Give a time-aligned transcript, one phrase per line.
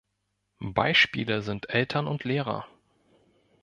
[0.63, 2.65] Beispiele sind Eltern und Lehrer.